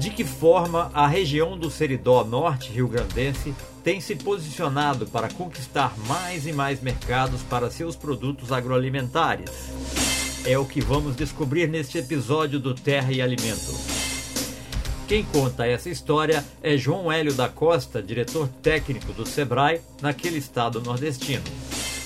[0.00, 3.54] De que forma a região do Seridó Norte Rio-Grandense
[3.84, 9.50] tem se posicionado para conquistar mais e mais mercados para seus produtos agroalimentares?
[10.46, 13.74] É o que vamos descobrir neste episódio do Terra e Alimento.
[15.06, 20.80] Quem conta essa história é João Hélio da Costa, diretor técnico do Sebrae naquele estado
[20.80, 21.44] nordestino.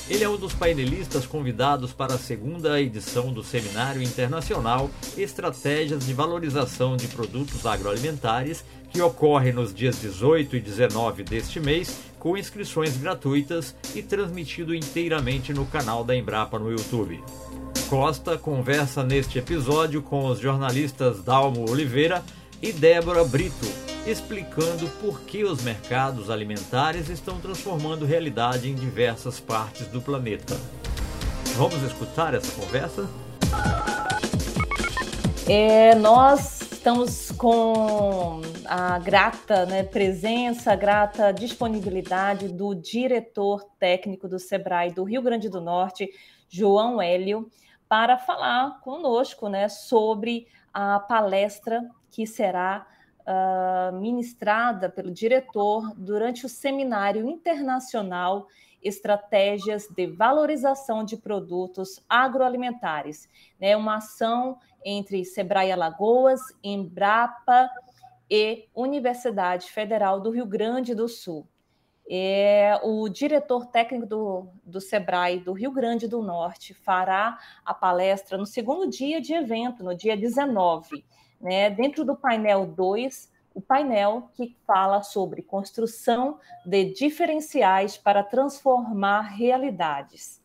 [0.09, 6.12] Ele é um dos painelistas convidados para a segunda edição do Seminário Internacional Estratégias de
[6.12, 12.99] Valorização de Produtos Agroalimentares, que ocorre nos dias 18 e 19 deste mês, com inscrições
[12.99, 17.25] gratuitas e transmitido inteiramente no canal da Embrapa no YouTube.
[17.89, 22.22] Costa conversa neste episódio com os jornalistas Dalmo Oliveira
[22.64, 23.67] e Débora Brito,
[24.07, 30.55] explicando por que os mercados alimentares estão transformando realidade em diversas partes do planeta.
[31.57, 33.06] Vamos escutar essa conversa?
[35.47, 44.38] É, nós estamos com a grata né, presença, a grata disponibilidade do diretor técnico do
[44.38, 46.08] SEBRAE do Rio Grande do Norte,
[46.48, 47.47] João Hélio,
[47.86, 51.83] para falar conosco né, sobre a palestra
[52.14, 52.86] que será
[53.22, 58.46] uh, ministrada pelo diretor durante o Seminário Internacional
[58.80, 63.28] Estratégias de Valorização de Produtos Agroalimentares.
[63.60, 63.76] É né?
[63.76, 67.68] uma ação entre Sebrae Alagoas, Embrapa
[68.30, 71.48] e Universidade Federal do Rio Grande do Sul.
[72.08, 78.38] É, o diretor técnico do, do SEBRAE do Rio Grande do Norte fará a palestra
[78.38, 81.02] no segundo dia de evento, no dia 19
[81.40, 89.22] né, dentro do painel 2, o painel que fala sobre construção de diferenciais para transformar
[89.22, 90.42] realidades.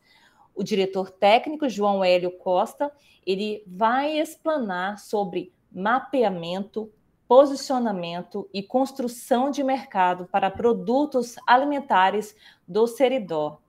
[0.53, 2.91] O diretor técnico João Hélio Costa,
[3.25, 6.91] ele vai explanar sobre mapeamento,
[7.27, 12.35] posicionamento e construção de mercado para produtos alimentares
[12.67, 13.59] do Seridó.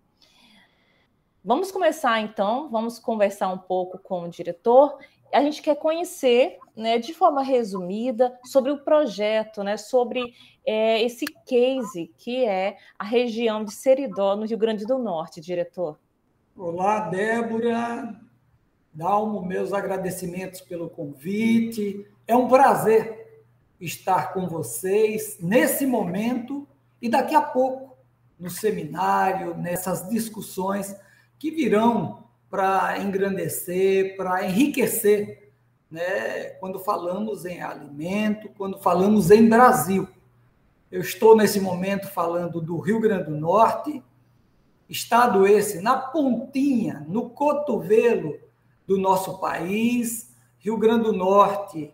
[1.44, 4.98] Vamos começar então, vamos conversar um pouco com o diretor
[5.32, 10.34] a gente quer conhecer, né, de forma resumida, sobre o projeto, né, sobre
[10.66, 15.98] é, esse case que é a região de Seridó, no Rio Grande do Norte, diretor.
[16.56, 18.18] Olá, Débora.
[18.92, 22.04] Dalmo, meus agradecimentos pelo convite.
[22.26, 23.44] É um prazer
[23.80, 26.66] estar com vocês nesse momento
[27.00, 27.96] e daqui a pouco
[28.38, 30.96] no seminário, nessas discussões
[31.40, 35.50] que virão para engrandecer, para enriquecer,
[35.90, 36.50] né?
[36.60, 40.06] quando falamos em alimento, quando falamos em Brasil.
[40.92, 44.02] Eu estou nesse momento falando do Rio Grande do Norte,
[44.86, 48.38] estado esse na pontinha, no cotovelo
[48.86, 51.90] do nosso país, Rio Grande do Norte,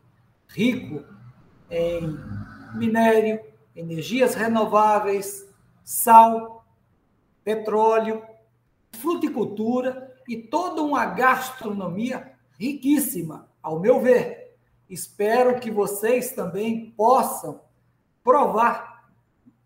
[0.49, 1.05] rico
[1.71, 2.19] em
[2.75, 3.39] minério,
[3.77, 5.47] energias renováveis,
[5.84, 6.65] sal,
[7.45, 8.23] petróleo,
[9.06, 14.56] fruticultura e toda uma gastronomia riquíssima, ao meu ver.
[14.91, 17.61] Espero que vocês também possam
[18.25, 19.09] provar,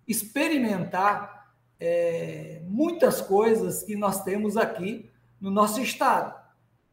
[0.06, 5.08] experimentar é, muitas coisas que nós temos aqui
[5.40, 6.38] no nosso estado.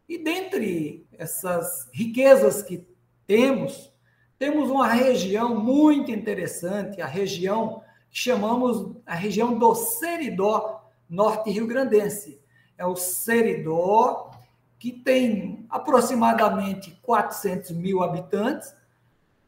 [0.08, 2.88] E dentre essas riquezas que
[3.26, 3.92] temos,
[4.40, 10.77] temos uma região muito interessante, a região que chamamos a região do Seridó
[11.10, 12.40] Norte Rio Grandense
[12.78, 14.32] é o Seridó,
[14.78, 18.76] que tem aproximadamente 400 mil habitantes.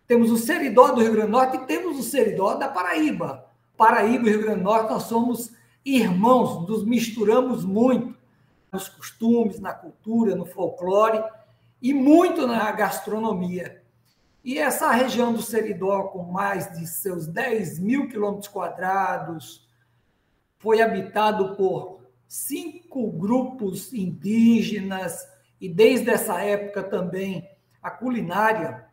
[0.07, 3.45] Temos o Seridó do Rio Grande do Norte e temos o Seridó da Paraíba.
[3.77, 5.51] Paraíba e Rio Grande do Norte, nós somos
[5.85, 8.17] irmãos, nos misturamos muito
[8.71, 11.23] nos costumes, na cultura, no folclore
[11.81, 13.81] e muito na gastronomia.
[14.43, 19.67] E essa região do Seridó, com mais de seus 10 mil quilômetros quadrados,
[20.59, 25.27] foi habitado por cinco grupos indígenas
[25.59, 27.49] e desde essa época também
[27.81, 28.85] a culinária,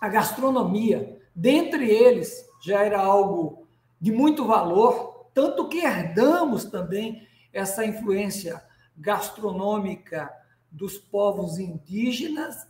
[0.00, 3.66] a gastronomia, dentre eles já era algo
[4.00, 8.62] de muito valor, tanto que herdamos também essa influência
[8.96, 10.32] gastronômica
[10.70, 12.66] dos povos indígenas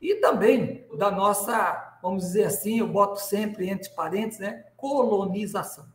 [0.00, 5.86] e também da nossa, vamos dizer assim, eu boto sempre entre parênteses, né, colonização.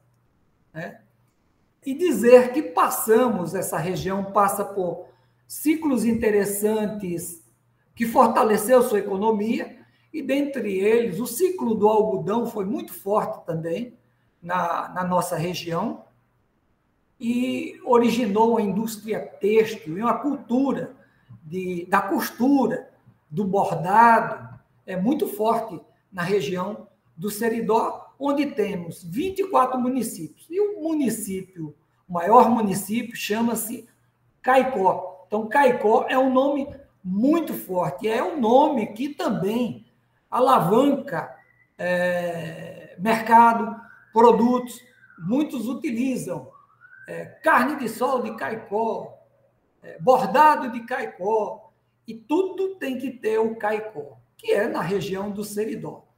[0.74, 1.02] Né?
[1.86, 5.08] E dizer que passamos, essa região passa por
[5.48, 7.44] ciclos interessantes
[7.96, 9.78] que fortaleceu sua economia,
[10.12, 13.94] e dentre eles o ciclo do algodão foi muito forte também
[14.42, 16.04] na, na nossa região,
[17.20, 20.96] e originou uma indústria têxtil e uma cultura
[21.44, 22.90] de, da costura,
[23.30, 25.80] do bordado, é muito forte
[26.12, 30.46] na região do Seridó, onde temos 24 municípios.
[30.50, 31.74] E o município,
[32.08, 33.88] o maior município, chama-se
[34.42, 35.26] Caicó.
[35.26, 36.68] Então, Caicó é um nome
[37.04, 39.86] muito forte, é um nome que também
[40.30, 41.34] alavanca
[41.78, 43.80] é, mercado,
[44.12, 44.82] produtos.
[45.18, 46.50] Muitos utilizam
[47.08, 49.18] é, carne de sol de Caicó,
[49.82, 51.72] é, bordado de Caicó,
[52.08, 56.09] e tudo tem que ter o Caicó, que é na região do Seridó.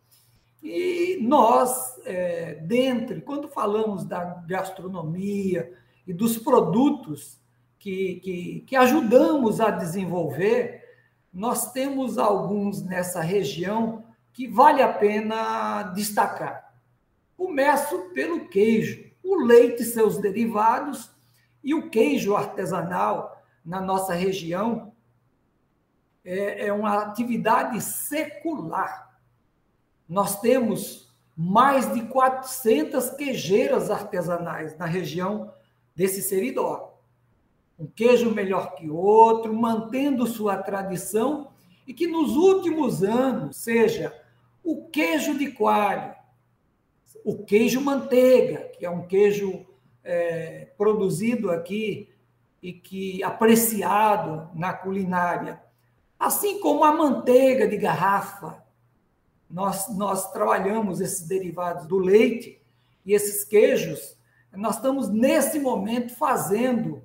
[0.61, 5.73] E nós, é, dentro, quando falamos da gastronomia
[6.05, 7.39] e dos produtos
[7.79, 10.81] que, que, que ajudamos a desenvolver,
[11.33, 14.03] nós temos alguns nessa região
[14.33, 16.73] que vale a pena destacar.
[17.35, 21.11] Começo pelo queijo, o leite e seus derivados
[21.63, 24.93] e o queijo artesanal na nossa região
[26.23, 29.10] é, é uma atividade secular.
[30.11, 35.53] Nós temos mais de 400 queijeiras artesanais na região
[35.95, 36.99] desse seridó.
[37.79, 41.53] Um queijo melhor que outro, mantendo sua tradição
[41.87, 44.13] e que nos últimos anos, seja
[44.61, 46.13] o queijo de coalho,
[47.23, 49.65] o queijo manteiga, que é um queijo
[50.03, 52.09] é, produzido aqui
[52.61, 55.63] e que apreciado na culinária,
[56.19, 58.60] assim como a manteiga de garrafa.
[59.51, 62.61] Nós, nós trabalhamos esses derivados do leite
[63.05, 64.17] e esses queijos.
[64.53, 67.01] Nós estamos nesse momento fazendo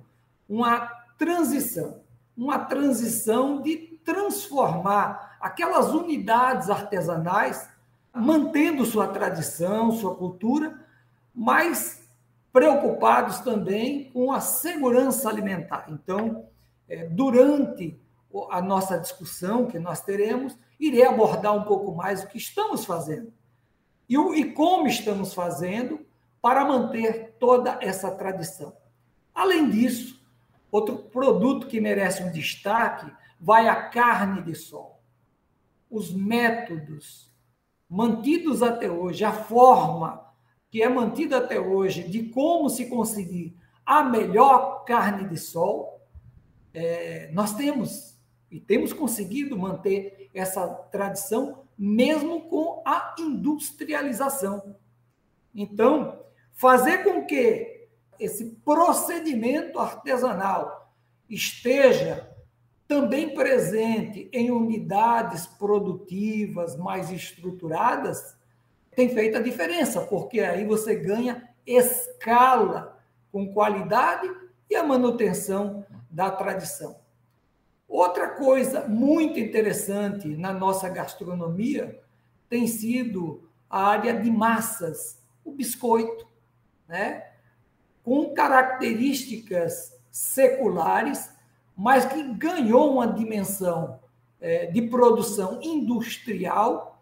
[0.47, 2.01] uma transição,
[2.35, 7.69] uma transição de transformar aquelas unidades artesanais
[8.15, 10.79] mantendo sua tradição, sua cultura,
[11.33, 12.07] mas
[12.51, 15.85] preocupados também com a segurança alimentar.
[15.89, 16.45] Então,
[16.89, 17.99] é, durante
[18.49, 23.33] a nossa discussão que nós teremos, irei abordar um pouco mais o que estamos fazendo
[24.07, 26.05] e, o, e como estamos fazendo
[26.41, 28.75] para manter toda essa tradição.
[29.33, 30.21] Além disso,
[30.71, 35.01] outro produto que merece um destaque vai a carne de sol.
[35.89, 37.31] Os métodos
[37.89, 40.25] mantidos até hoje, a forma
[40.69, 46.01] que é mantida até hoje de como se conseguir a melhor carne de sol,
[46.73, 48.16] é, nós temos
[48.49, 54.75] e temos conseguido manter essa tradição mesmo com a industrialização.
[55.53, 56.19] Então,
[56.53, 57.87] fazer com que
[58.19, 60.91] esse procedimento artesanal
[61.29, 62.35] esteja
[62.87, 68.37] também presente em unidades produtivas mais estruturadas,
[68.95, 72.97] tem feito a diferença, porque aí você ganha escala
[73.31, 74.27] com qualidade
[74.69, 77.06] e a manutenção da tradição.
[77.87, 81.99] Outra coisa muito interessante na nossa gastronomia
[82.49, 86.27] tem sido a área de massas, o biscoito,
[86.87, 87.31] né?
[88.03, 91.37] com características seculares
[91.77, 93.99] mas que ganhou uma dimensão
[94.41, 96.99] é, de produção industrial,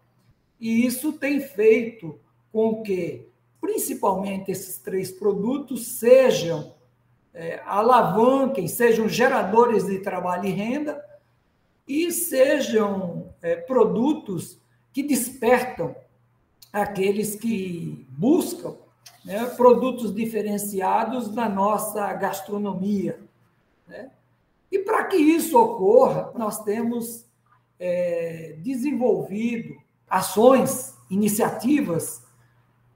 [0.60, 2.20] e isso tem feito
[2.52, 3.26] com que,
[3.58, 6.74] principalmente, esses três produtos sejam
[7.36, 11.04] é, alavanquem, sejam geradores de trabalho e renda,
[11.86, 14.58] e sejam é, produtos
[14.90, 15.94] que despertam
[16.72, 18.74] aqueles que buscam
[19.22, 23.20] né, produtos diferenciados na nossa gastronomia.
[23.86, 24.10] Né?
[24.72, 27.26] E para que isso ocorra, nós temos
[27.78, 29.76] é, desenvolvido
[30.08, 32.24] ações, iniciativas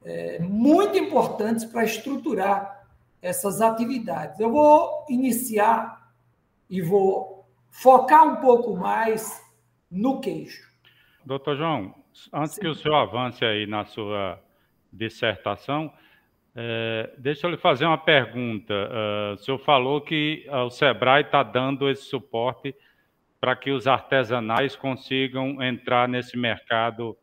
[0.03, 2.80] é, muito importantes para estruturar
[3.23, 4.39] essas atividades.
[4.41, 6.11] Eu vou iniciar
[6.69, 9.41] e vou focar um pouco mais
[9.91, 10.69] no queijo.
[11.25, 11.95] Doutor João,
[12.33, 12.61] antes Sim.
[12.61, 14.41] que o senhor avance aí na sua
[14.93, 15.93] dissertação,
[16.55, 18.75] é, deixa eu lhe fazer uma pergunta.
[18.75, 22.75] Uh, o senhor falou que uh, o SEBRAE está dando esse suporte
[23.41, 27.17] para que os artesanais consigam entrar nesse mercado,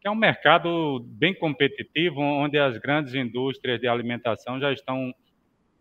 [0.00, 5.12] que é um mercado bem competitivo, onde as grandes indústrias de alimentação já estão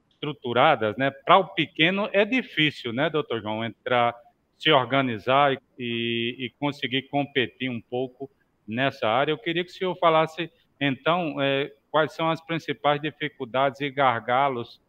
[0.09, 0.97] estruturadas.
[0.97, 1.11] Né?
[1.11, 4.15] Para o pequeno é difícil, né, doutor João, entrar,
[4.57, 8.29] se organizar e, e, conseguir competir um pouco
[8.67, 9.31] nessa área.
[9.31, 14.81] Eu queria que o senhor falasse, então, é, quais são as principais dificuldades e gargalos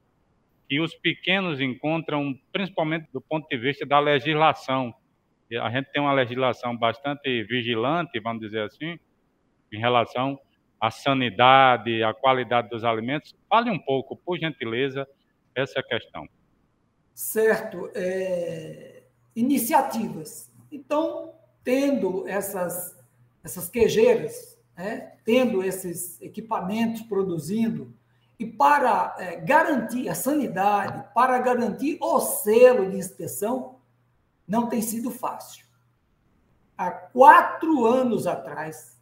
[0.69, 4.95] que os pequenos encontram, principalmente do ponto de vista da legislação.
[5.63, 8.99] A gente tem uma legislação bastante vigilante, vamos dizer assim,
[9.73, 10.39] em relação
[10.81, 13.35] à sanidade, à qualidade dos alimentos.
[13.49, 15.07] Fale um pouco, por gentileza,
[15.55, 16.29] essa questão.
[17.15, 17.91] Certo.
[17.95, 19.03] É...
[19.35, 20.53] Iniciativas.
[20.71, 22.97] Então, tendo essas,
[23.43, 27.93] essas queijeiras né, tendo esses equipamentos produzindo,
[28.39, 33.81] e para é, garantir a sanidade, para garantir o selo de inspeção,
[34.47, 35.67] não tem sido fácil.
[36.77, 38.97] Há quatro anos atrás,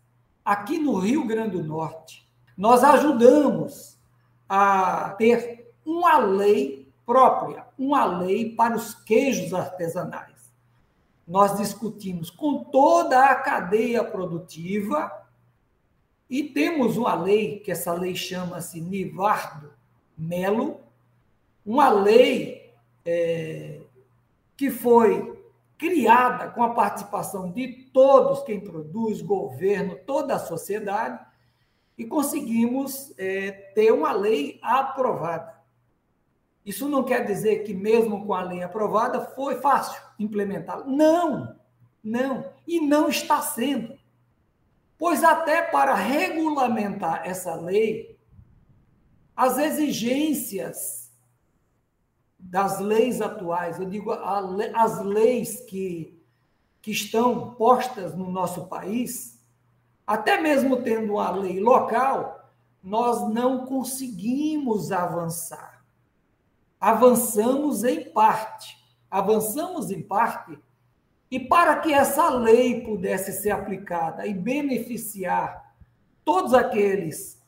[0.46, 2.24] aqui no Rio Grande do Norte,
[2.56, 3.98] nós ajudamos
[4.48, 10.54] a ter uma lei própria, uma lei para os queijos artesanais.
[11.26, 15.10] Nós discutimos com toda a cadeia produtiva
[16.30, 19.72] e temos uma lei, que essa lei chama-se Nivardo
[20.16, 20.80] Melo,
[21.64, 22.72] uma lei
[23.04, 23.80] é,
[24.56, 25.35] que foi
[25.78, 31.24] criada com a participação de todos quem produz, governo, toda a sociedade,
[31.98, 35.54] e conseguimos é, ter uma lei aprovada.
[36.64, 40.84] Isso não quer dizer que, mesmo com a lei aprovada, foi fácil implementá-la.
[40.84, 41.56] Não,
[42.02, 43.96] não, e não está sendo.
[44.98, 48.18] Pois até para regulamentar essa lei,
[49.36, 51.05] as exigências
[52.48, 56.16] das leis atuais, eu digo as leis que,
[56.80, 59.40] que estão postas no nosso país,
[60.06, 62.48] até mesmo tendo uma lei local,
[62.82, 65.84] nós não conseguimos avançar.
[66.80, 68.76] Avançamos em parte.
[69.10, 70.56] Avançamos em parte
[71.28, 75.74] e para que essa lei pudesse ser aplicada e beneficiar
[76.24, 77.42] todos aqueles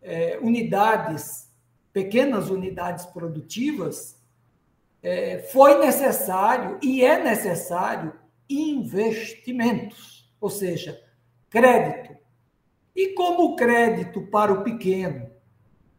[0.00, 1.48] é, unidades,
[1.92, 4.20] pequenas unidades produtivas,
[5.02, 8.14] é, foi necessário e é necessário
[8.48, 11.00] investimentos, ou seja,
[11.50, 12.16] crédito.
[12.94, 15.30] E como o crédito para o pequeno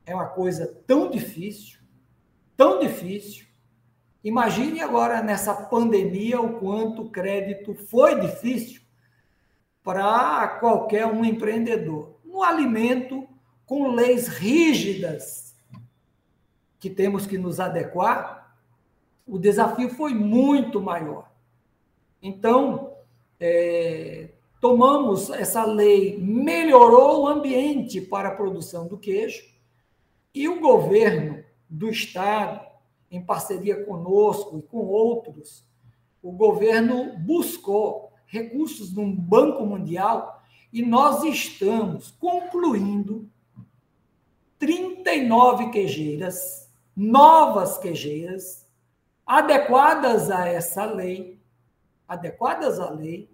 [0.05, 1.79] é uma coisa tão difícil,
[2.55, 3.47] tão difícil,
[4.23, 8.81] Imagine agora nessa pandemia o quanto o crédito foi difícil
[9.83, 12.21] para qualquer um empreendedor.
[12.23, 13.27] No alimento,
[13.65, 15.53] com leis rígidas
[16.79, 18.42] que temos que nos adequar,
[19.25, 21.31] o desafio foi muito maior.
[22.21, 22.93] Então,
[23.39, 29.43] é, tomamos essa lei, melhorou o ambiente para a produção do queijo,
[30.33, 32.65] e o governo do Estado,
[33.11, 35.63] em parceria conosco e com outros,
[36.21, 43.29] o governo buscou recursos no Banco Mundial e nós estamos concluindo
[44.57, 48.62] 39 queijeiras, novas queijeiras,
[49.33, 51.39] adequadas a essa lei,
[52.07, 53.27] adequadas à lei,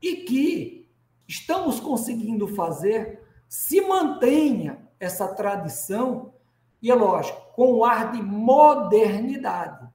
[0.00, 0.88] e que
[1.26, 6.32] estamos conseguindo fazer se mantenha essa tradição
[6.80, 9.88] e é lógico, com o ar de modernidade.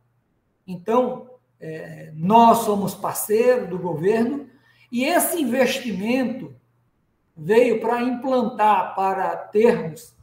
[0.68, 1.30] Então,
[1.62, 4.50] é, nós somos parceiro do governo
[4.92, 6.54] e esse investimento
[7.38, 10.14] veio para implantar, para termos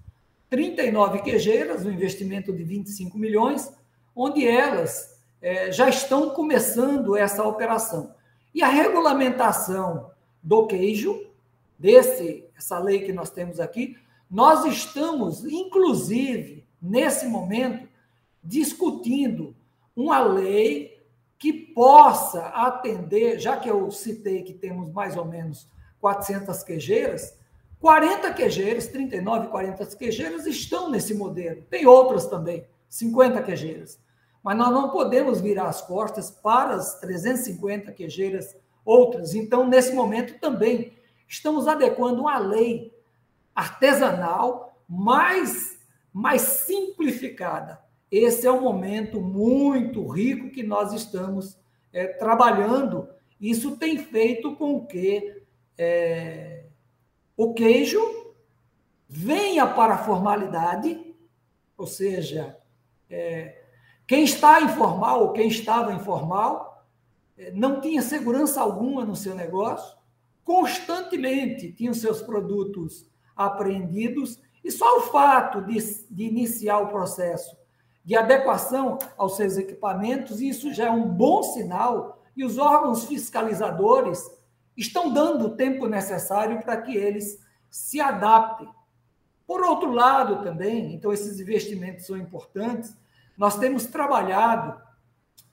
[0.50, 3.77] 39 queijeiras, um investimento de 25 milhões,
[4.20, 8.12] onde elas é, já estão começando essa operação.
[8.52, 10.10] E a regulamentação
[10.42, 11.25] do queijo,
[11.78, 13.96] desse essa lei que nós temos aqui,
[14.28, 17.88] nós estamos, inclusive, nesse momento,
[18.42, 19.54] discutindo
[19.94, 20.98] uma lei
[21.38, 25.68] que possa atender, já que eu citei que temos mais ou menos
[26.00, 27.38] 400 queijeiras,
[27.78, 31.62] 40 queijeiras, 39, 40 queijeiras estão nesse modelo.
[31.70, 34.00] Tem outras também, 50 queijeiras.
[34.42, 39.35] Mas nós não podemos virar as costas para as 350 queijeiras outras.
[39.35, 40.92] Então, nesse momento também,
[41.26, 42.92] estamos adequando uma lei
[43.54, 45.78] artesanal, mais,
[46.12, 47.80] mais simplificada.
[48.11, 51.59] Esse é um momento muito rico que nós estamos
[51.92, 53.09] é, trabalhando.
[53.40, 55.42] Isso tem feito com que
[55.76, 56.64] é,
[57.37, 58.00] o queijo
[59.09, 61.14] venha para a formalidade,
[61.76, 62.59] ou seja,
[63.11, 63.62] é,
[64.08, 66.82] quem está informal ou quem estava informal
[67.36, 69.96] é, não tinha segurança alguma no seu negócio,
[70.42, 75.76] constantemente tinham seus produtos apreendidos, e só o fato de,
[76.10, 77.56] de iniciar o processo
[78.02, 84.24] de adequação aos seus equipamentos, isso já é um bom sinal, e os órgãos fiscalizadores
[84.74, 88.68] estão dando o tempo necessário para que eles se adaptem.
[89.46, 92.96] Por outro lado, também, então esses investimentos são importantes,
[93.38, 94.78] nós temos trabalhado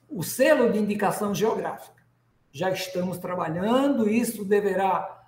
[0.08, 2.02] o selo de indicação geográfica.
[2.50, 5.24] Já estamos trabalhando, isso deverá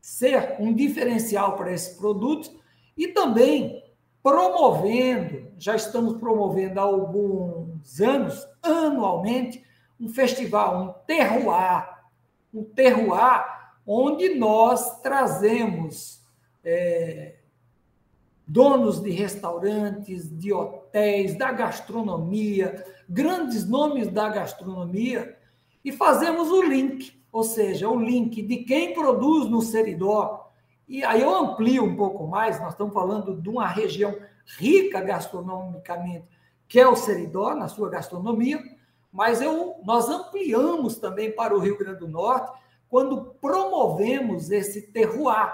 [0.00, 2.50] ser um diferencial para esses produtos
[2.96, 3.84] e também
[4.22, 9.62] promovendo, já estamos promovendo há alguns anos, anualmente,
[10.00, 11.86] um festival, um terroir,
[12.52, 13.44] um terroir
[13.86, 16.22] onde nós trazemos
[16.64, 17.34] é,
[18.46, 20.83] donos de restaurantes, de hotéis,
[21.36, 25.36] da gastronomia, grandes nomes da gastronomia,
[25.84, 30.52] e fazemos o link, ou seja, o link de quem produz no Seridó.
[30.88, 34.16] E aí eu amplio um pouco mais, nós estamos falando de uma região
[34.58, 36.28] rica gastronomicamente,
[36.68, 38.62] que é o Seridó, na sua gastronomia,
[39.12, 42.52] mas eu, nós ampliamos também para o Rio Grande do Norte
[42.88, 45.52] quando promovemos esse terroir,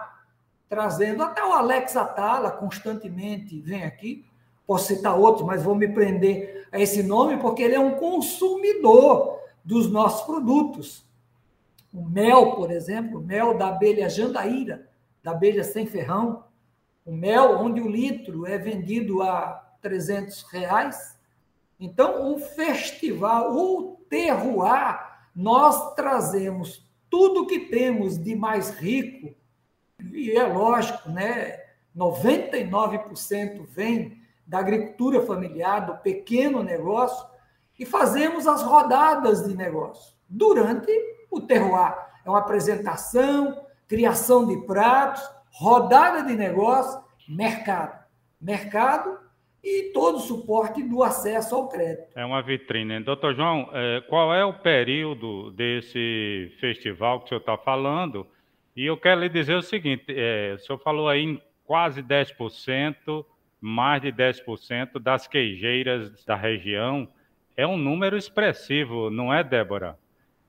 [0.68, 4.29] trazendo até o Alex Atala constantemente vem aqui.
[4.70, 9.40] Posso citar outros, mas vou me prender a esse nome porque ele é um consumidor
[9.64, 11.04] dos nossos produtos.
[11.92, 14.88] O mel, por exemplo, o mel da abelha jandaíra,
[15.24, 16.44] da abelha sem ferrão,
[17.04, 21.18] o mel onde o litro é vendido a 300 reais.
[21.80, 25.00] Então, o festival, o terroir,
[25.34, 29.34] nós trazemos tudo que temos de mais rico,
[30.12, 31.58] e é lógico, né?
[31.96, 34.19] 99% vem
[34.50, 37.24] da agricultura familiar, do pequeno negócio,
[37.78, 40.90] e fazemos as rodadas de negócio durante
[41.30, 41.96] o terroir.
[42.26, 48.04] É uma apresentação, criação de pratos, rodada de negócio, mercado.
[48.40, 49.16] Mercado
[49.62, 52.18] e todo o suporte do acesso ao crédito.
[52.18, 52.98] É uma vitrine.
[53.04, 58.26] Doutor João, é, qual é o período desse festival que o senhor está falando?
[58.74, 63.24] E eu quero lhe dizer o seguinte: é, o senhor falou aí em quase 10%,
[63.60, 67.08] mais de 10% das queijeiras da região.
[67.56, 69.98] É um número expressivo, não é, Débora?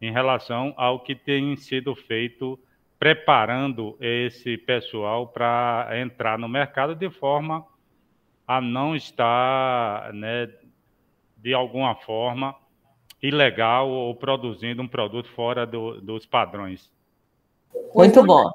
[0.01, 2.57] Em relação ao que tem sido feito
[2.97, 7.65] preparando esse pessoal para entrar no mercado de forma
[8.47, 10.49] a não estar, né,
[11.37, 12.55] de alguma forma,
[13.21, 16.91] ilegal ou produzindo um produto fora do, dos padrões.
[17.93, 18.51] Muito bom.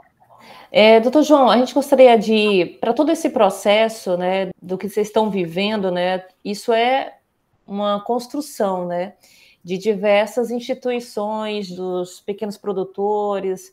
[0.71, 5.07] É, doutor João, a gente gostaria de, para todo esse processo, né, do que vocês
[5.07, 7.19] estão vivendo, né, isso é
[7.67, 9.15] uma construção, né,
[9.63, 13.73] de diversas instituições, dos pequenos produtores,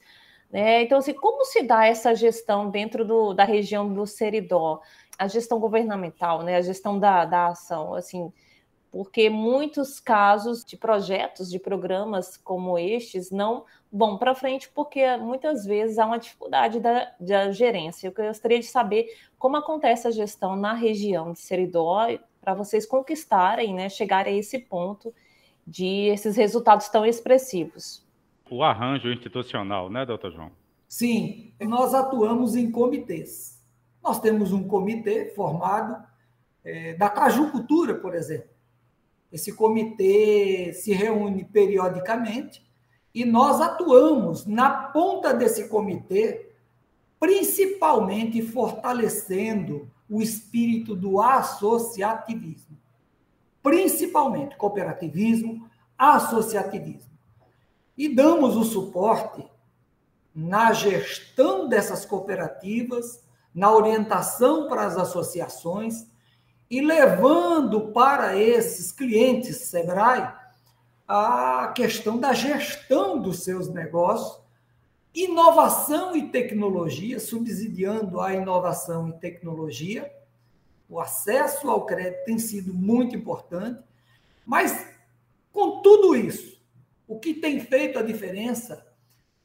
[0.54, 0.84] né?
[0.84, 4.82] Então, assim, como se dá essa gestão dentro do, da região do Seridó?
[5.18, 6.58] A gestão governamental, né?
[6.58, 8.32] a gestão da, da ação, assim,
[8.94, 15.66] porque muitos casos de projetos, de programas como estes não vão para frente, porque muitas
[15.66, 18.08] vezes há uma dificuldade da, da gerência.
[18.08, 22.08] Eu gostaria de saber como acontece a gestão na região de Seridó,
[22.40, 25.14] para vocês conquistarem, né, chegarem a esse ponto
[25.66, 28.04] de esses resultados tão expressivos
[28.54, 30.52] o arranjo institucional, né, doutor João?
[30.88, 33.60] Sim, nós atuamos em comitês.
[34.04, 36.06] Nós temos um comitê formado
[36.64, 38.53] é, da cajucultura, por exemplo.
[39.34, 42.64] Esse comitê se reúne periodicamente
[43.16, 46.52] e nós atuamos na ponta desse comitê,
[47.20, 52.78] principalmente fortalecendo o espírito do associativismo.
[53.64, 55.68] Principalmente cooperativismo,
[55.98, 57.14] associativismo
[57.98, 59.44] e damos o suporte
[60.36, 66.08] na gestão dessas cooperativas, na orientação para as associações
[66.74, 70.28] e levando para esses clientes Sebrae
[71.08, 74.42] a questão da gestão dos seus negócios,
[75.14, 80.12] inovação e tecnologia, subsidiando a inovação e tecnologia.
[80.90, 83.80] O acesso ao crédito tem sido muito importante,
[84.44, 84.96] mas
[85.52, 86.60] com tudo isso,
[87.08, 88.84] o que tem feito a diferença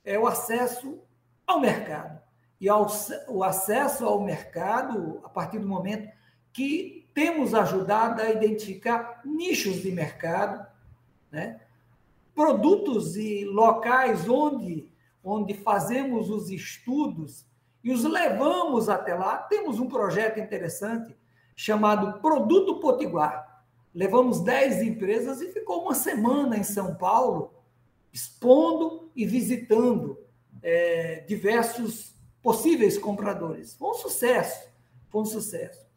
[0.02, 0.98] é o acesso
[1.46, 2.22] ao mercado.
[2.58, 2.86] E ao,
[3.28, 6.10] o acesso ao mercado, a partir do momento
[6.54, 10.64] que temos ajudado a identificar nichos de mercado,
[11.32, 11.60] né?
[12.32, 14.88] produtos e locais onde,
[15.24, 17.44] onde fazemos os estudos
[17.82, 19.36] e os levamos até lá.
[19.36, 21.16] Temos um projeto interessante
[21.56, 23.48] chamado Produto Potiguar
[23.92, 27.52] levamos 10 empresas e ficou uma semana em São Paulo,
[28.12, 30.16] expondo e visitando
[30.62, 33.74] é, diversos possíveis compradores.
[33.74, 34.68] Foi um sucesso,
[35.08, 35.87] foi um sucesso.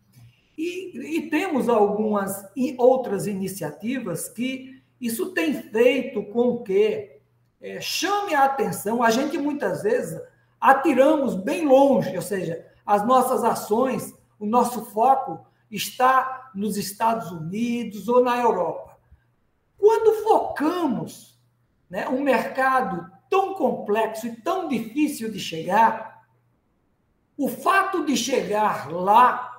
[0.61, 2.47] E, e temos algumas
[2.77, 7.19] outras iniciativas que isso tem feito com que
[7.59, 9.01] é, chame a atenção.
[9.01, 10.21] A gente muitas vezes
[10.59, 18.07] atiramos bem longe, ou seja, as nossas ações, o nosso foco está nos Estados Unidos
[18.07, 18.99] ou na Europa.
[19.79, 21.41] Quando focamos
[21.89, 26.23] né, um mercado tão complexo e tão difícil de chegar,
[27.35, 29.50] o fato de chegar lá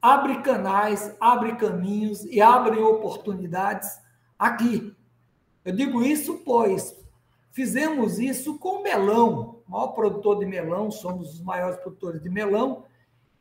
[0.00, 3.98] abre canais, abre caminhos e abre oportunidades
[4.38, 4.94] aqui.
[5.64, 6.94] Eu digo isso pois
[7.56, 12.84] fizemos isso com melão, o maior produtor de melão, somos os maiores produtores de melão,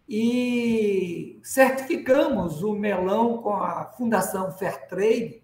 [0.07, 5.43] e certificamos o melão com a Fundação Fairtrade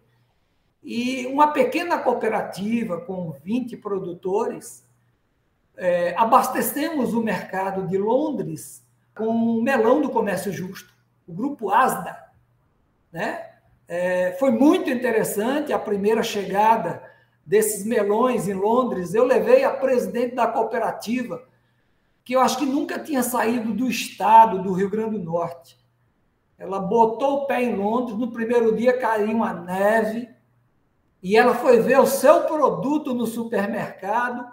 [0.82, 4.88] e uma pequena cooperativa com 20 produtores.
[5.76, 10.91] É, abastecemos o mercado de Londres com melão do comércio justo,
[11.32, 12.18] o grupo ASDA.
[13.12, 13.50] Né?
[13.88, 17.02] É, foi muito interessante a primeira chegada
[17.46, 19.14] desses melões em Londres.
[19.14, 21.48] Eu levei a presidente da cooperativa
[22.24, 25.80] que eu acho que nunca tinha saído do estado do Rio Grande do Norte.
[26.58, 30.30] Ela botou o pé em Londres, no primeiro dia caiu uma neve,
[31.24, 34.48] e ela foi ver o seu produto no supermercado,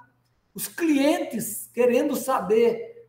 [0.55, 3.07] os clientes querendo saber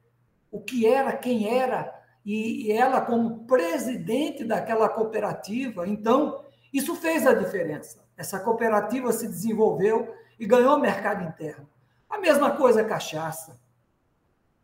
[0.51, 7.33] o que era, quem era, e ela, como presidente daquela cooperativa, então, isso fez a
[7.33, 8.03] diferença.
[8.15, 11.67] Essa cooperativa se desenvolveu e ganhou mercado interno.
[12.09, 13.59] A mesma coisa a cachaça.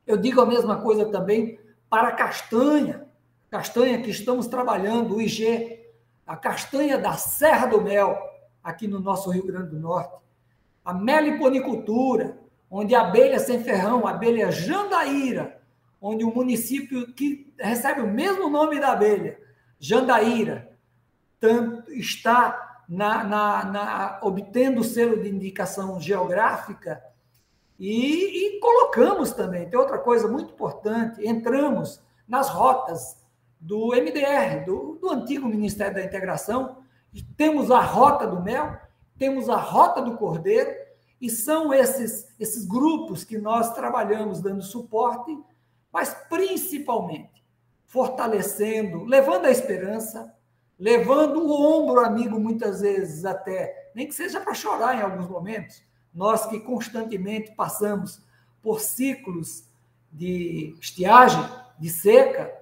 [0.05, 3.07] Eu digo a mesma coisa também para a castanha.
[3.49, 5.79] Castanha que estamos trabalhando, o IG,
[6.27, 8.17] a castanha da Serra do Mel,
[8.63, 10.15] aqui no nosso Rio Grande do Norte.
[10.83, 12.37] A meliponicultura,
[12.69, 15.61] onde a abelha sem ferrão, a abelha Jandaíra,
[16.05, 19.39] onde o município que recebe o mesmo nome da abelha,
[19.79, 20.71] Jandaíra,
[21.89, 27.01] está na, na, na, obtendo o selo de indicação geográfica
[27.79, 33.17] e, e, colocamos também, tem outra coisa muito importante, entramos nas rotas
[33.59, 36.83] do MDR, do, do antigo Ministério da Integração,
[37.35, 38.77] temos a rota do mel,
[39.17, 40.69] temos a rota do cordeiro,
[41.19, 45.35] e são esses, esses grupos que nós trabalhamos dando suporte,
[45.95, 47.41] mas principalmente
[47.85, 50.35] fortalecendo, levando a esperança,
[50.77, 55.81] levando o ombro amigo muitas vezes até, nem que seja para chorar em alguns momentos,
[56.13, 58.21] nós que constantemente passamos
[58.61, 59.69] por ciclos
[60.11, 61.41] de estiagem,
[61.79, 62.53] de seca,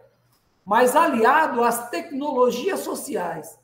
[0.63, 3.59] mas aliado às tecnologias sociais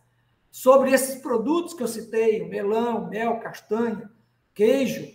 [0.49, 4.09] sobre esses produtos que eu citei, melão, mel, castanha,
[4.51, 5.13] queijo,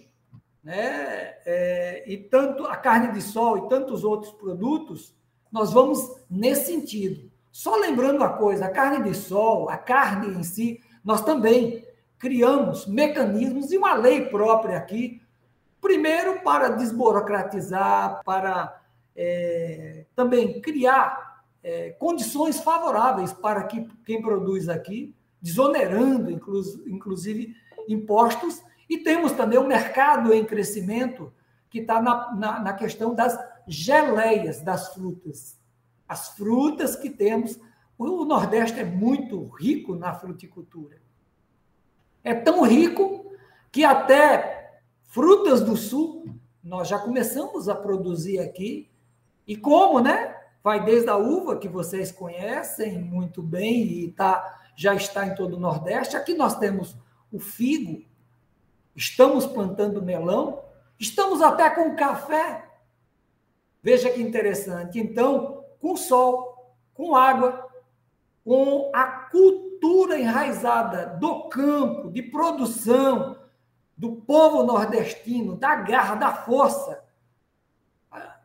[0.65, 1.35] né?
[1.45, 5.15] É, e tanto a carne de sol e tantos outros produtos,
[5.53, 7.31] nós vamos nesse sentido.
[7.53, 11.87] Só lembrando uma coisa, a carne de sol, a carne em si, nós também
[12.19, 15.21] criamos mecanismos e uma lei própria aqui,
[15.81, 18.81] primeiro para desburocratizar, para
[19.15, 27.55] é, também criar é, condições favoráveis para que, quem produz aqui, desonerando, inclusive,
[27.87, 31.33] impostos, e temos também o mercado em crescimento,
[31.71, 35.59] que está na, na, na questão das geleias das frutas.
[36.07, 37.59] As frutas que temos,
[37.99, 41.05] o Nordeste é muito rico na fruticultura
[42.25, 43.31] é tão rico
[43.71, 48.91] que até frutas do sul nós já começamos a produzir aqui.
[49.47, 50.35] E como, né?
[50.63, 55.59] Vai desde a uva, que vocês conhecem muito bem e tá, já está em todo
[55.59, 56.17] o Nordeste.
[56.17, 56.97] Aqui nós temos
[57.31, 58.03] o figo,
[58.95, 60.63] estamos plantando melão,
[60.99, 62.69] estamos até com café.
[63.83, 64.99] Veja que interessante.
[64.99, 67.69] Então, com sol, com água,
[68.45, 73.39] com a cultura enraizada do campo, de produção,
[73.97, 77.05] do povo nordestino, da garra, da força,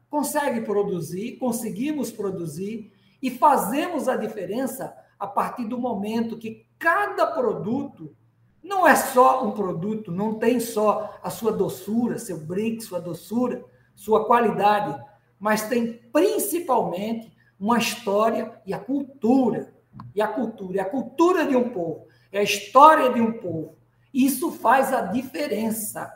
[0.10, 8.16] consegue produzir, conseguimos produzir e fazemos a diferença a partir do momento que cada produto
[8.64, 13.64] não é só um produto, não tem só a sua doçura, seu brinco, sua doçura,
[13.96, 15.02] sua qualidade,
[15.40, 19.74] mas tem principalmente uma história e a cultura
[20.14, 20.82] e a cultura.
[20.82, 23.76] A cultura de um povo, é a história de um povo.
[24.14, 26.14] Isso faz a diferença.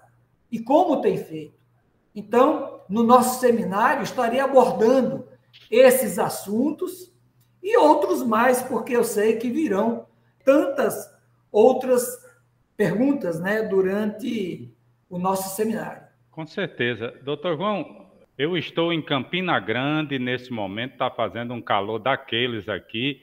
[0.52, 1.62] E como tem feito?
[2.16, 5.28] Então, no nosso seminário, estarei abordando
[5.70, 7.12] esses assuntos
[7.62, 10.06] e outros mais, porque eu sei que virão
[10.44, 11.12] tantas
[11.52, 12.23] outras
[12.84, 14.70] perguntas né, durante
[15.10, 16.04] o nosso seminário.
[16.30, 17.14] Com certeza.
[17.24, 23.22] Doutor João, eu estou em Campina Grande nesse momento, está fazendo um calor daqueles aqui.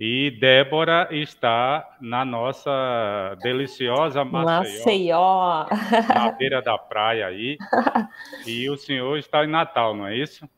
[0.00, 5.66] E Débora está na nossa deliciosa Maceió, Maceió.
[6.08, 7.58] na beira da praia aí.
[8.46, 10.48] E o senhor está em Natal, não é isso?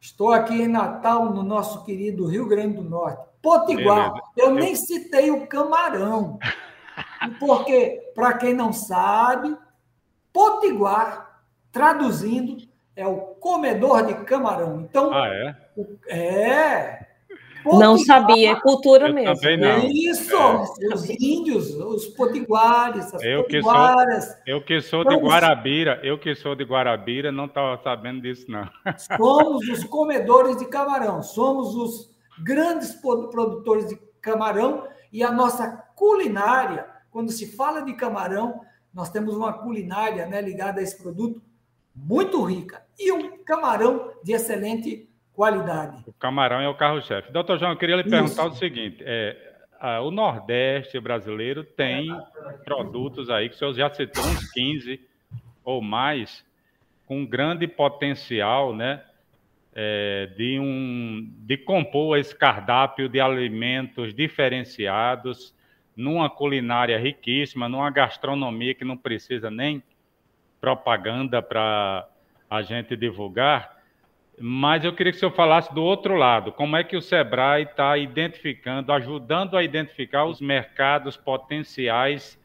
[0.00, 3.22] Estou aqui em Natal, no nosso querido Rio Grande do Norte.
[3.42, 4.12] Potiguar.
[4.12, 4.30] Beleza.
[4.36, 6.38] Eu, Eu nem citei o camarão.
[7.38, 9.56] Porque, para quem não sabe,
[10.32, 11.40] Potiguar,
[11.72, 12.56] traduzindo,
[12.94, 14.80] é o comedor de camarão.
[14.82, 15.56] Então, ah, é?
[15.76, 17.06] O, é
[17.64, 19.34] Não sabia, é cultura Eu mesmo.
[19.34, 19.78] também não.
[19.88, 20.94] Isso, É.
[20.94, 26.00] os índios, os potiguares, as Eu que sou- potiguaras, Eu que sou de Vamos- Guarabira,
[26.02, 28.68] eu que sou de Guarabira, não estava sabendo disso, não.
[29.18, 32.10] somos os comedores de camarão, somos os
[32.42, 38.60] grandes produtores de camarão e a nossa culinária, quando se fala de camarão,
[38.92, 41.40] nós temos uma culinária né, ligada a esse produto
[41.94, 46.04] muito rica e um camarão de excelente qualidade.
[46.06, 47.32] O camarão é o carro-chefe.
[47.32, 48.56] Doutor João, eu queria lhe perguntar Isso.
[48.56, 49.34] o seguinte: é,
[49.80, 52.06] a- o Nordeste brasileiro tem
[52.66, 55.00] produtos aí, que o senhor já citou uns 15
[55.64, 56.44] ou mais,
[57.06, 59.02] com grande potencial, né?
[59.74, 65.55] é, de, um, de compor esse cardápio de alimentos diferenciados,
[65.96, 69.82] numa culinária riquíssima, numa gastronomia que não precisa nem
[70.60, 72.06] propaganda para
[72.50, 73.76] a gente divulgar.
[74.38, 77.62] Mas eu queria que o senhor falasse do outro lado, como é que o Sebrae
[77.62, 82.38] está identificando, ajudando a identificar os mercados potenciais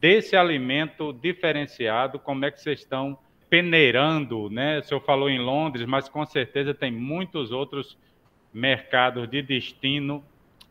[0.00, 3.18] desse alimento diferenciado, como é que vocês estão
[3.50, 4.78] peneirando, né?
[4.78, 7.98] O senhor falou em Londres, mas com certeza tem muitos outros
[8.52, 10.24] mercados de destino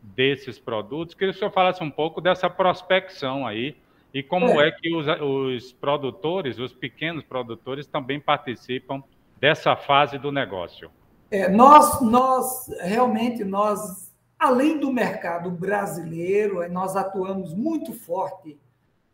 [0.04, 1.14] desses produtos.
[1.14, 3.76] Queria que o senhor falasse um pouco dessa prospecção aí
[4.12, 9.02] e como é, que os, os produtores, os pequenos produtores, também participam
[9.40, 10.90] dessa fase do negócio.
[11.30, 18.56] É, nós, nós realmente nós, além do mercado brasileiro, nós atuamos muito forte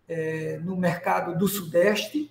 [0.06, 2.30] é, no mercado do Sudeste.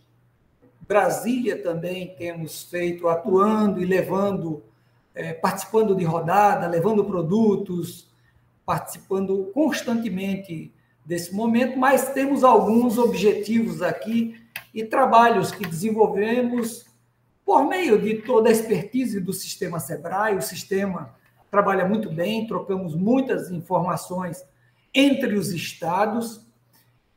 [0.88, 4.62] Brasília também temos feito atuando e levando,
[5.16, 8.09] é, participando de rodada, levando produtos,
[8.70, 10.72] participando constantemente
[11.04, 14.40] desse momento, mas temos alguns objetivos aqui
[14.72, 16.86] e trabalhos que desenvolvemos
[17.44, 20.38] por meio de toda a expertise do sistema Sebrae.
[20.38, 21.16] O sistema
[21.50, 24.46] trabalha muito bem, trocamos muitas informações
[24.94, 26.46] entre os estados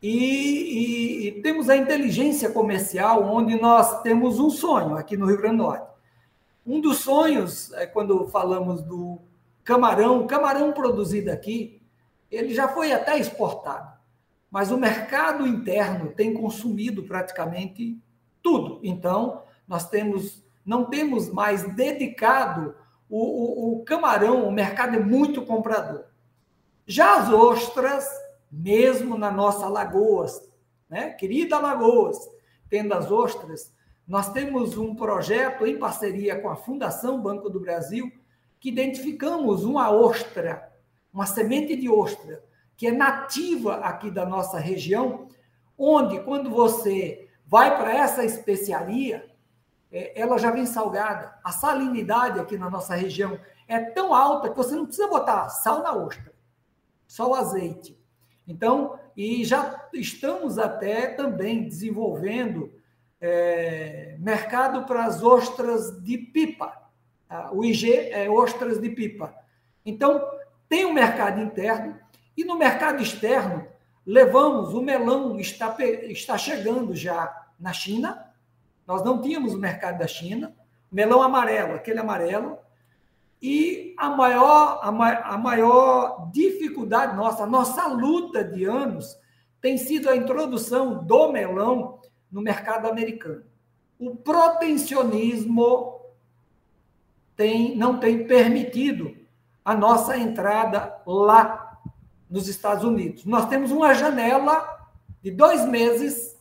[0.01, 5.37] e, e, e, temos a inteligência comercial, onde nós temos um sonho aqui no Rio
[5.37, 5.87] Grande do Norte.
[6.67, 9.21] Um dos sonhos, é quando falamos do
[9.65, 11.83] camarão, camarão produzido aqui,
[12.31, 13.93] ele já foi até exportado,
[14.51, 17.99] mas o mercado interno tem consumido praticamente
[18.43, 18.81] tudo.
[18.83, 22.75] Então, nós temos, não temos mais dedicado
[23.09, 26.05] o, o, o camarão, o mercado é muito comprador.
[26.87, 28.09] Já as ostras,
[28.51, 30.51] mesmo na nossa Lagoas,
[30.89, 31.11] né?
[31.11, 32.19] querida Lagoas,
[32.71, 33.73] tendo as ostras,
[34.09, 38.11] nós temos um projeto em parceria com a Fundação Banco do Brasil,
[38.63, 40.73] que identificamos uma ostra,
[41.13, 42.45] uma semente de ostra,
[42.77, 45.27] que é nativa aqui da nossa região,
[45.77, 49.29] onde, quando você vai para essa especiaria,
[49.91, 51.35] ela já vem salgada.
[51.43, 55.83] A salinidade aqui na nossa região é tão alta que você não precisa botar sal
[55.83, 56.33] na ostra,
[57.09, 58.01] só o azeite.
[58.47, 62.73] Então, e já estamos até também desenvolvendo
[63.21, 66.82] é, mercado para as ostras de pipa.
[67.33, 67.51] Tá?
[67.51, 69.35] O IG é ostras de pipa.
[69.87, 70.23] Então,
[70.69, 71.99] tem um mercado interno
[72.37, 73.67] e no mercado externo,
[74.05, 78.23] levamos o melão, está, está chegando já na China.
[78.87, 80.55] Nós não tínhamos o mercado da China.
[80.91, 82.59] Melão amarelo, aquele amarelo.
[83.41, 89.19] E a maior, a, ma a maior dificuldade nossa, a nossa luta de anos,
[89.59, 91.99] tem sido a introdução do melão
[92.31, 93.43] no mercado americano.
[93.99, 96.02] O protecionismo
[97.37, 99.17] tem, não tem permitido
[99.65, 101.81] a nossa entrada lá
[102.29, 103.25] nos Estados Unidos.
[103.25, 104.89] Nós temos uma janela
[105.23, 106.37] de dois meses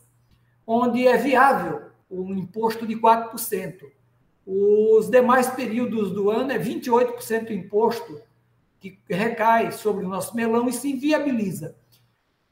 [0.66, 3.84] onde é viável um imposto de 4%.
[4.46, 8.20] Os demais períodos do ano é 28% imposto
[8.80, 11.76] que recai sobre o nosso melão e se inviabiliza.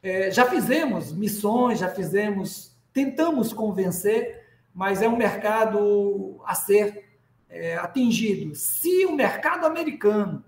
[0.03, 7.10] É, já fizemos missões, já fizemos, tentamos convencer, mas é um mercado a ser
[7.51, 8.55] é, atingido.
[8.55, 10.45] Se o mercado americano,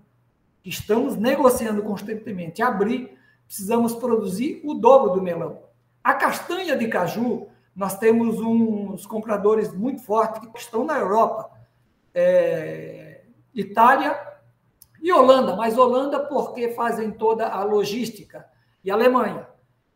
[0.63, 5.61] que estamos negociando constantemente, abrir, precisamos produzir o dobro do melão.
[6.03, 11.51] A castanha de caju, nós temos uns compradores muito fortes que estão na Europa,
[12.13, 14.17] é, Itália
[15.01, 18.47] e Holanda, mas Holanda porque fazem toda a logística,
[18.83, 19.47] e Alemanha.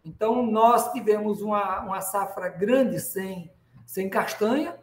[0.03, 3.51] Então, nós tivemos uma, uma safra grande sem,
[3.85, 4.77] sem castanha,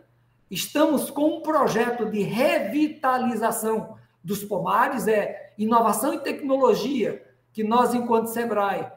[0.55, 8.29] estamos com um projeto de revitalização dos pomares, é inovação e tecnologia, que nós, enquanto
[8.29, 8.91] SEBRAE,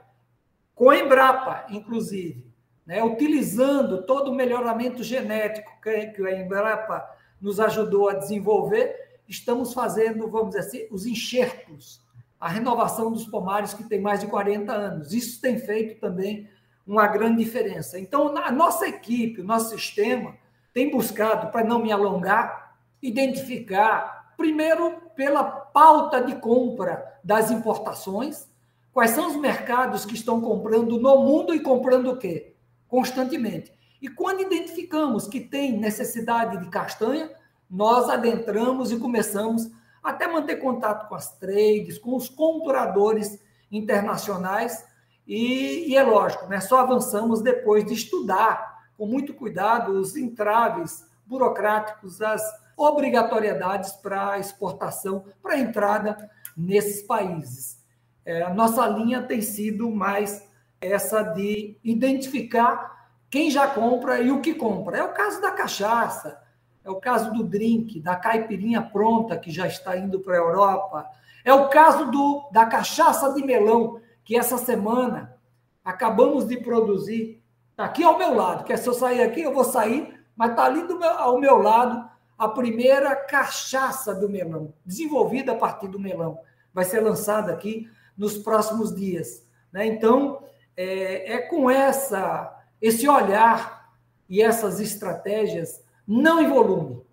[0.74, 2.46] com a Embrapa, inclusive,
[2.86, 7.06] né, utilizando todo o melhoramento genético que, a Embrapa
[7.42, 12.02] nos ajudou a desenvolver, estamos fazendo, vamos dizer assim, os enxertos
[12.40, 15.14] a renovação dos pomares que tem mais de 40 anos.
[15.14, 16.48] Isso tem feito também
[16.86, 18.00] uma grande diferença.
[18.00, 20.36] Então, a nossa equipe, o nosso sistema,
[20.78, 28.48] tem buscado, para não me alongar, identificar, primeiro, pela pauta de compra das importações,
[28.94, 32.54] quais são os mercados que estão comprando no mundo e comprando o quê?
[32.88, 33.74] Constantemente.
[34.00, 37.32] E quando identificamos que tem necessidade de castanha,
[37.68, 39.72] nós adentramos e começamos
[40.04, 44.86] até manter contato com as trades, com os compradores internacionais,
[45.28, 48.67] e, e é lógico, né, só avançamos depois de estudar
[48.98, 52.42] com muito cuidado os entraves burocráticos, as
[52.76, 57.86] obrigatoriedades para exportação, para entrada nesses países.
[58.26, 60.48] É, a nossa linha tem sido mais
[60.82, 64.98] essa de identificar quem já compra e o que compra.
[64.98, 66.42] É o caso da cachaça,
[66.84, 71.06] é o caso do drink, da caipirinha pronta que já está indo para a Europa.
[71.44, 75.38] É o caso do, da cachaça de melão, que essa semana
[75.84, 77.37] acabamos de produzir.
[77.78, 80.66] Está aqui ao meu lado, que se eu sair aqui, eu vou sair, mas está
[80.66, 86.40] ali meu, ao meu lado a primeira cachaça do melão, desenvolvida a partir do melão.
[86.74, 87.88] Vai ser lançada aqui
[88.18, 89.48] nos próximos dias.
[89.72, 89.86] Né?
[89.86, 90.42] Então,
[90.76, 93.94] é, é com essa esse olhar
[94.28, 97.04] e essas estratégias não em volume,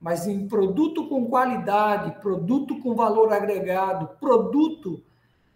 [0.00, 5.02] mas em produto com qualidade, produto com valor agregado, produto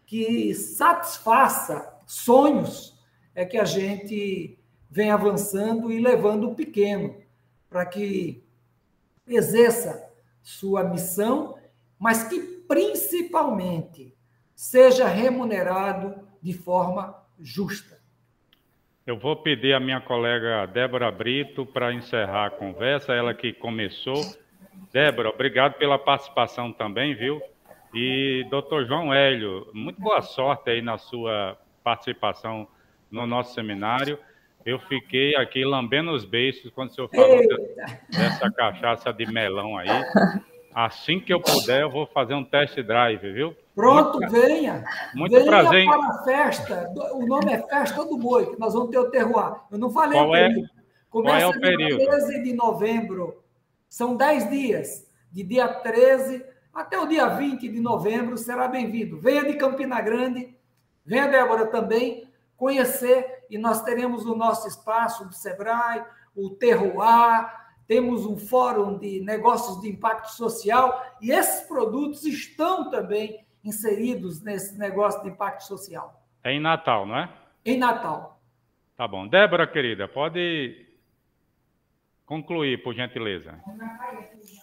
[0.04, 2.93] que satisfaça sonhos,
[3.34, 4.58] é que a gente
[4.90, 7.16] vem avançando e levando o pequeno
[7.68, 8.44] para que
[9.26, 10.08] exerça
[10.42, 11.58] sua missão,
[11.98, 14.14] mas que principalmente
[14.54, 17.98] seja remunerado de forma justa.
[19.06, 24.22] Eu vou pedir à minha colega Débora Brito para encerrar a conversa, ela que começou.
[24.92, 27.42] Débora, obrigado pela participação também, viu?
[27.92, 32.66] E doutor João Hélio, muito boa sorte aí na sua participação
[33.14, 34.18] no nosso seminário.
[34.66, 37.40] Eu fiquei aqui lambendo os beiços quando o senhor falou
[38.10, 39.88] dessa cachaça de melão aí.
[40.74, 43.54] Assim que eu puder, eu vou fazer um test drive, viu?
[43.74, 44.84] Pronto, muito, venha.
[45.14, 45.86] Muito venha prazer.
[45.86, 46.92] para a festa.
[47.12, 49.54] O nome é Festa do Boi, que nós vamos ter o terroir.
[49.70, 50.48] Eu não falei qual é,
[51.10, 52.04] Começa qual é o período?
[52.04, 53.44] 13 de novembro.
[53.88, 55.06] São 10 dias.
[55.30, 59.20] De dia 13 até o dia 20 de novembro, será bem-vindo.
[59.20, 60.56] Venha de Campina Grande,
[61.06, 62.24] venha, Débora, também
[62.64, 63.44] conhecer.
[63.50, 66.02] E nós teremos o nosso espaço do Sebrae,
[66.34, 67.46] o Terroir,
[67.86, 74.78] temos um fórum de negócios de impacto social, e esses produtos estão também inseridos nesse
[74.78, 76.22] negócio de impacto social.
[76.42, 77.30] É em Natal, não é?
[77.66, 78.40] Em Natal.
[78.96, 79.28] Tá bom.
[79.28, 80.86] Débora, querida, pode
[82.24, 83.60] concluir, por gentileza.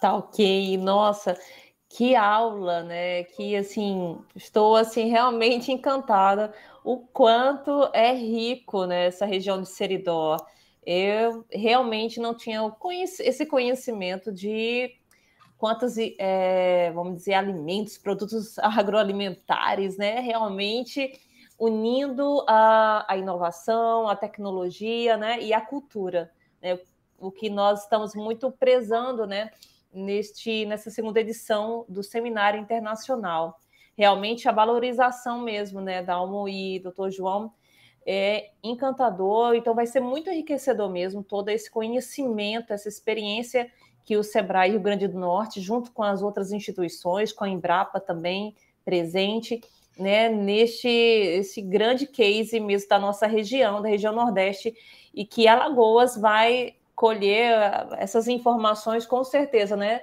[0.00, 0.76] Tá ok.
[0.76, 1.38] Nossa,
[1.88, 3.22] que aula, né?
[3.22, 6.52] Que assim, estou assim realmente encantada
[6.84, 10.36] o quanto é rico né, essa região de Seridó.
[10.84, 12.60] Eu realmente não tinha
[13.20, 14.96] esse conhecimento de
[15.62, 20.18] quantos, é, vamos dizer, alimentos, produtos agroalimentares, né?
[20.18, 21.20] Realmente
[21.56, 25.40] unindo a, a inovação, a tecnologia, né?
[25.40, 26.80] E a cultura, né?
[27.16, 29.52] O que nós estamos muito prezando, né?
[29.94, 33.60] Neste, nessa segunda edição do Seminário Internacional.
[33.96, 36.02] Realmente a valorização mesmo, né?
[36.02, 37.10] Da Almo e Dr.
[37.10, 37.52] João
[38.06, 43.70] é encantador, então vai ser muito enriquecedor mesmo todo esse conhecimento, essa experiência
[44.04, 48.00] que o Sebrae Rio Grande do Norte, junto com as outras instituições, com a Embrapa
[48.00, 49.60] também presente,
[49.96, 54.74] né, neste esse grande case mesmo da nossa região, da região Nordeste,
[55.14, 57.52] e que Alagoas vai colher
[57.98, 60.00] essas informações com certeza, né?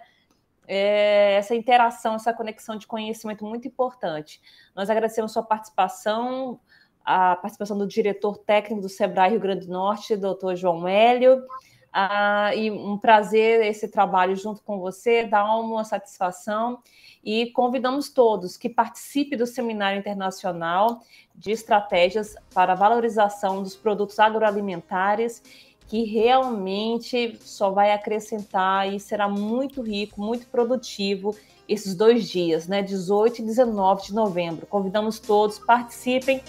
[0.72, 4.40] É, essa interação, essa conexão de conhecimento muito importante.
[4.76, 6.60] Nós agradecemos sua participação,
[7.04, 11.44] a participação do diretor técnico do Sebrae Rio Grande do Norte, doutor João Hélio,
[11.92, 16.84] ah, e um prazer esse trabalho junto com você, dá uma satisfação
[17.24, 21.02] e convidamos todos que participem do Seminário Internacional
[21.36, 25.42] de Estratégias para Valorização dos Produtos Agroalimentares,
[25.90, 31.36] que realmente só vai acrescentar e será muito rico, muito produtivo
[31.68, 34.68] esses dois dias, né, 18 e 19 de novembro.
[34.68, 36.42] Convidamos todos, participem.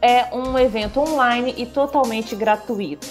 [0.00, 3.08] É um evento online e totalmente gratuito.